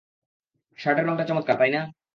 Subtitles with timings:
[0.79, 1.81] শার্টের রঙটা চমৎকার, তাই না?